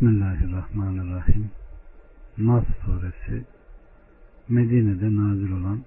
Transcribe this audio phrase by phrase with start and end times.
[0.00, 1.50] Bismillahirrahmanirrahim.
[2.38, 3.44] Nas suresi
[4.48, 5.80] Medine'de nazil olan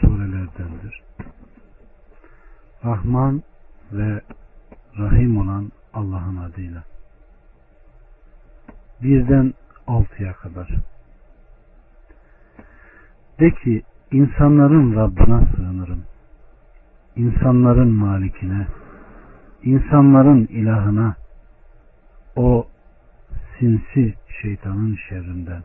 [0.00, 1.02] surelerdendir.
[2.84, 3.42] Rahman
[3.92, 4.20] ve
[4.98, 6.84] Rahim olan Allah'ın adıyla.
[9.02, 9.54] Birden
[9.86, 10.68] altıya kadar.
[13.40, 13.82] De ki
[14.12, 16.02] insanların Rabbına sığınırım.
[17.16, 18.66] İnsanların malikine,
[19.62, 21.16] insanların ilahına,
[22.36, 22.66] o
[23.58, 25.62] sinsi şeytanın şerrinden.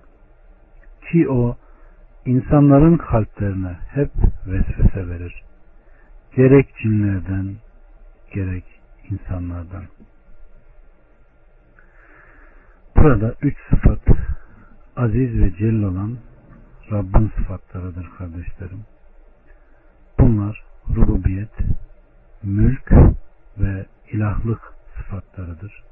[1.11, 1.57] Ki o
[2.25, 4.09] insanların kalplerine hep
[4.47, 5.43] vesvese verir.
[6.35, 7.55] Gerek cinlerden,
[8.33, 8.63] gerek
[9.09, 9.83] insanlardan.
[12.95, 13.99] Burada üç sıfat
[14.95, 16.17] aziz ve celil olan
[16.91, 18.85] Rabbin sıfatlarıdır kardeşlerim.
[20.19, 20.63] Bunlar
[20.95, 21.53] rububiyet,
[22.44, 22.91] mülk
[23.57, 24.61] ve ilahlık
[24.97, 25.83] sıfatlarıdır.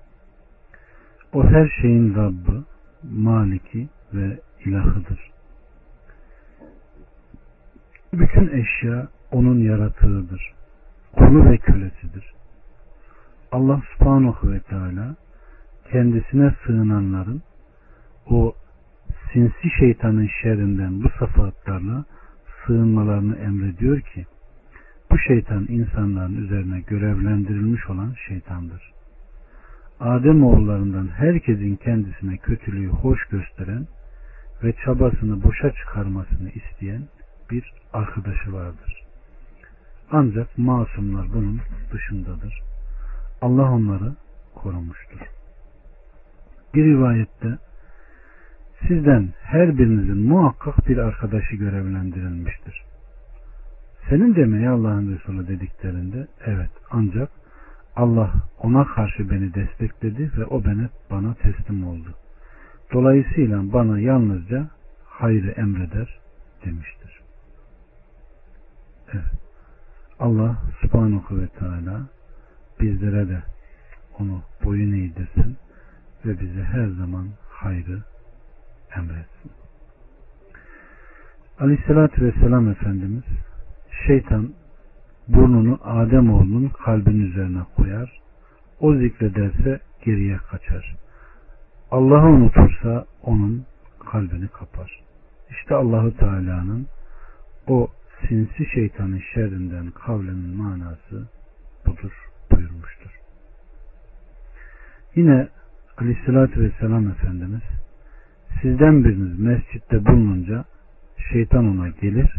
[1.33, 2.63] O her şeyin Rabbi,
[3.03, 5.31] maliki ve ilahıdır.
[8.13, 10.53] Bütün eşya onun yaratığıdır.
[11.15, 12.33] Kulu ve kölesidir.
[13.51, 15.15] Allah subhanahu ve teala
[15.91, 17.41] kendisine sığınanların
[18.29, 18.55] o
[19.33, 22.05] sinsi şeytanın şerrinden bu sıfatlarla
[22.65, 24.25] sığınmalarını emrediyor ki
[25.11, 28.91] bu şeytan insanların üzerine görevlendirilmiş olan şeytandır.
[30.01, 33.87] Adem oğullarından herkesin kendisine kötülüğü hoş gösteren
[34.63, 37.07] ve çabasını boşa çıkarmasını isteyen
[37.51, 39.03] bir arkadaşı vardır.
[40.11, 41.59] Ancak masumlar bunun
[41.93, 42.61] dışındadır.
[43.41, 44.15] Allah onları
[44.55, 45.19] korumuştur.
[46.73, 47.57] Bir rivayette
[48.87, 52.83] sizden her birinizin muhakkak bir arkadaşı görevlendirilmiştir.
[54.09, 57.40] Senin de mi Allah'ın Resulü dediklerinde evet ancak
[57.95, 62.15] Allah ona karşı beni destekledi ve o bana, bana teslim oldu.
[62.93, 64.67] Dolayısıyla bana yalnızca
[65.05, 66.19] hayrı emreder
[66.65, 67.21] demiştir.
[69.13, 69.23] Evet.
[70.19, 72.01] Allah subhanahu ve teala
[72.79, 73.43] bizlere de
[74.19, 75.57] onu boyun eğdirsin
[76.25, 78.03] ve bize her zaman hayrı
[78.97, 79.51] emretsin.
[81.59, 83.23] Aleyhissalatü vesselam Efendimiz
[84.07, 84.53] şeytan
[85.27, 88.21] burnunu Ademoğlunun kalbinin üzerine koyar.
[88.79, 90.95] O zikrederse geriye kaçar.
[91.91, 93.65] Allah'ı unutursa onun
[94.11, 95.01] kalbini kapar.
[95.49, 96.87] İşte Allahu Teala'nın
[97.67, 97.87] o
[98.27, 101.27] sinsi şeytanın şerrinden kavlinin manası
[101.85, 103.19] budur buyurmuştur.
[105.15, 105.47] Yine
[105.97, 107.61] Aleyhisselatü Vesselam Efendimiz
[108.61, 110.65] sizden biriniz mescitte bulununca
[111.31, 112.37] şeytan ona gelir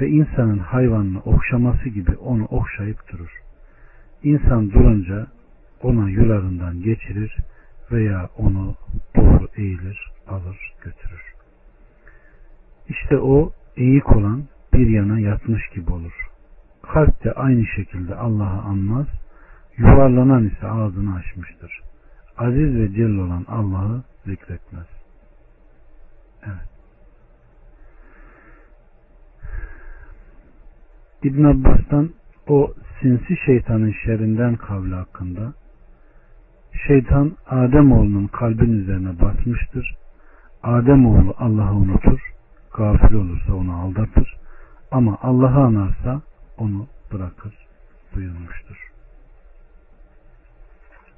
[0.00, 3.42] ve insanın hayvanını okşaması gibi onu okşayıp durur.
[4.22, 5.26] İnsan durunca
[5.82, 7.36] ona yularından geçirir
[7.92, 8.74] veya onu
[9.16, 11.34] doğru eğilir, alır, götürür.
[12.88, 16.30] İşte o eğik olan bir yana yatmış gibi olur.
[16.82, 19.06] Kalp de aynı şekilde Allah'ı anmaz,
[19.76, 21.80] yuvarlanan ise ağzını açmıştır.
[22.38, 24.86] Aziz ve celil olan Allah'ı zikretmez.
[26.46, 26.70] Evet.
[31.22, 32.10] İbn Abbas'tan
[32.48, 35.52] o sinsi şeytanın şerrinden kavli hakkında
[36.86, 39.96] şeytan Ademoğlunun kalbin üzerine basmıştır.
[40.62, 42.20] Ademoğlu Allah'ı unutur,
[42.74, 44.36] gafil olursa onu aldatır
[44.90, 46.22] ama Allah'ı anarsa
[46.58, 47.54] onu bırakır
[48.14, 48.90] buyurmuştur.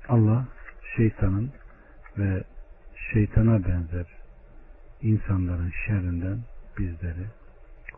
[0.08, 0.44] Allah
[0.96, 1.50] şeytanın
[2.18, 2.44] ve
[3.12, 4.06] şeytana benzer
[5.02, 6.38] insanların şerrinden
[6.78, 7.26] bizleri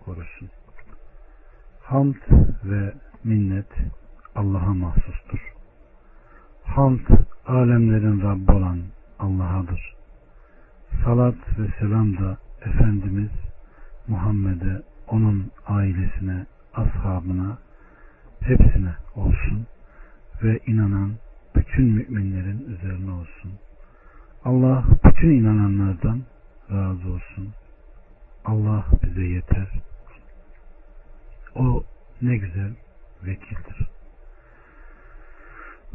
[0.04, 0.50] korusun.
[1.84, 2.14] Hamd
[2.64, 3.66] ve minnet
[4.34, 5.54] Allah'a mahsustur.
[6.64, 7.06] Hamd
[7.46, 8.80] alemlerin Rabbi olan
[9.18, 9.94] Allah'adır.
[11.04, 13.30] Salat ve selam da Efendimiz
[14.08, 17.58] Muhammed'e, onun ailesine, ashabına,
[18.40, 19.66] hepsine olsun
[20.42, 21.12] ve inanan
[21.54, 23.52] bütün müminlerin üzerine olsun.
[24.44, 26.20] Allah bütün inananlardan
[26.70, 27.48] razı olsun.
[28.44, 29.83] Allah bize yeter.
[32.22, 32.72] Ne güzel
[33.26, 33.88] vekildir.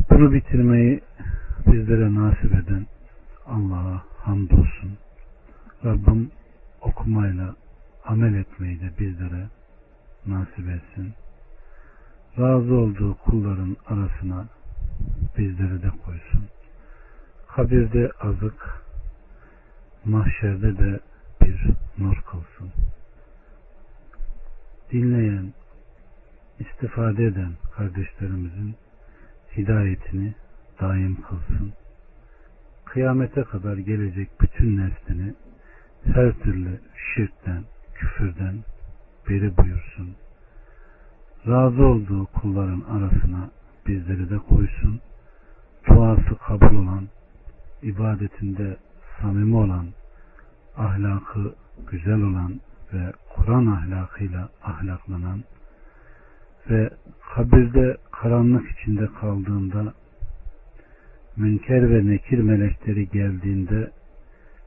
[0.09, 1.01] Bunu bitirmeyi
[1.67, 2.87] bizlere nasip eden
[3.45, 4.97] Allah'a hamdolsun.
[5.85, 6.31] Rabbim
[6.81, 7.55] okumayla
[8.05, 9.47] amel etmeyi de bizlere
[10.25, 11.13] nasip etsin.
[12.39, 14.47] Razı olduğu kulların arasına
[15.37, 16.47] bizleri de koysun.
[17.47, 18.83] Kabirde azık,
[20.05, 20.99] mahşerde de
[21.41, 21.67] bir
[21.97, 22.71] nur kılsın
[24.91, 25.53] dinleyen,
[26.59, 28.75] istifade eden kardeşlerimizin
[29.57, 30.33] hidayetini
[30.81, 31.73] daim kılsın.
[32.85, 35.33] kıyamete kadar gelecek bütün neslini
[36.13, 36.79] her türlü
[37.15, 37.63] şirkten,
[37.93, 38.63] küfürden
[39.29, 40.15] beri buyursun.
[41.47, 43.49] Razı olduğu kulların arasına
[43.87, 45.01] bizleri de koysun.
[45.87, 47.07] Duası kabul olan,
[47.81, 48.77] ibadetinde
[49.21, 49.87] samimi olan,
[50.77, 51.55] ahlakı
[51.91, 52.61] güzel olan
[52.93, 55.43] ve Kur'an ahlakıyla ahlaklanan
[56.69, 56.89] ve
[57.35, 59.93] kabirde karanlık içinde kaldığında
[61.37, 63.91] münker ve nekir melekleri geldiğinde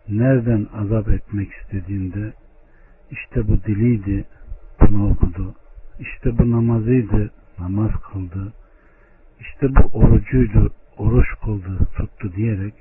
[0.09, 2.33] nereden azap etmek istediğinde
[3.11, 4.25] işte bu diliydi
[4.81, 5.55] bunu okudu
[6.01, 8.53] işte bu namazıydı namaz kıldı
[9.41, 12.75] işte bu orucuydu oruç kıldı tuttu diyerek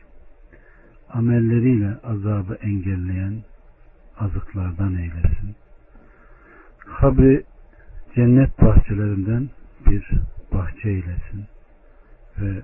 [1.13, 3.43] amelleriyle azabı engelleyen
[4.19, 5.55] azıklardan eylesin.
[6.99, 7.43] Kabri
[8.15, 9.49] cennet bahçelerinden
[9.85, 10.11] bir
[10.53, 11.45] bahçe eylesin
[12.39, 12.61] ve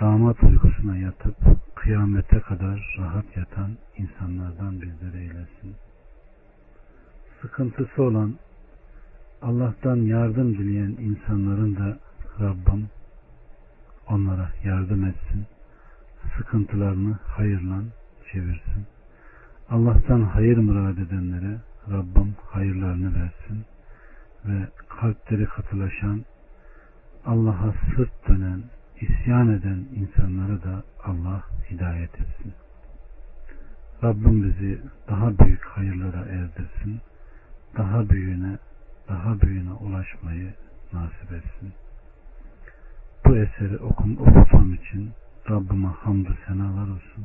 [0.00, 1.36] damat uykusuna yatıp
[1.74, 5.74] kıyamete kadar rahat yatan insanlardan bizleri eylesin.
[7.40, 8.34] Sıkıntısı olan
[9.42, 11.98] Allah'tan yardım dileyen insanların da
[12.40, 12.88] Rabbim
[14.08, 15.46] onlara yardım etsin.
[16.38, 17.82] Sıkıntılarını hayırla
[18.32, 18.86] çevirsin.
[19.70, 21.56] Allah'tan hayır murad edenlere
[21.90, 23.73] Rabbim hayırlarını versin ve
[25.04, 26.24] kalpleri katılaşan
[27.26, 28.62] Allah'a sırt dönen
[29.00, 32.52] isyan eden insanlara da Allah hidayet etsin.
[34.02, 37.00] Rabbim bizi daha büyük hayırlara erdirsin.
[37.76, 38.58] Daha büyüğüne,
[39.08, 40.54] daha büyüğüne ulaşmayı
[40.92, 41.72] nasip etsin.
[43.26, 45.10] Bu eseri okum, okutum için
[45.50, 47.24] Rabbime hamdü senalar olsun.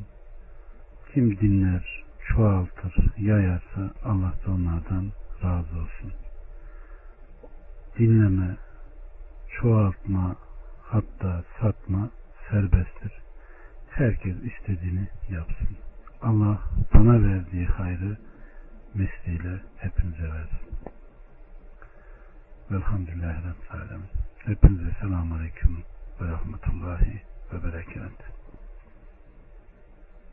[1.13, 5.11] Kim dinler, çoğaltır, yayarsa Allah da onlardan
[5.43, 6.28] razı olsun.
[7.99, 8.57] Dinleme,
[9.49, 10.35] çoğaltma,
[10.83, 12.09] hatta satma
[12.49, 13.11] serbesttir.
[13.89, 15.77] Herkes istediğini yapsın.
[16.21, 16.61] Allah
[16.93, 18.17] bana verdiği hayrı
[18.93, 20.69] misliyle hepinize versin.
[22.71, 24.01] Velhamdülillahi Rabbil.
[24.37, 25.83] Hepinize selamun aleyküm
[26.21, 27.21] ve rahmetullahi
[27.53, 28.38] ve berekat.